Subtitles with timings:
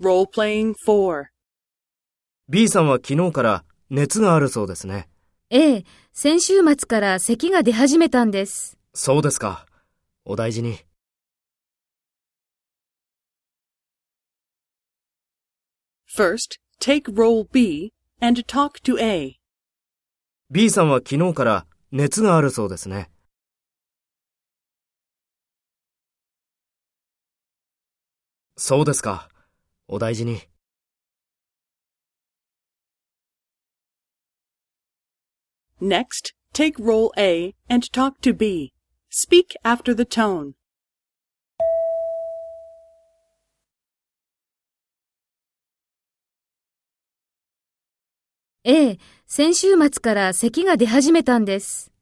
[0.00, 1.26] Role-playing 4.
[2.48, 5.08] B さんは昨日から熱があるそうですね。
[5.50, 8.76] ええ、先週末から咳が出始めたんです。
[8.92, 9.66] そうですか。
[10.24, 10.78] お大事に。
[16.12, 19.36] First, take role B and talk to A.
[20.50, 23.12] B さんは昨日から熱があるそうですね。
[28.56, 29.28] そうですか。
[29.88, 30.40] お大事に。
[35.80, 38.72] Next, take role A and talk to B.
[39.10, 40.54] Speak after the tone.
[48.66, 51.93] ええ、先週末から咳が出始めたんです。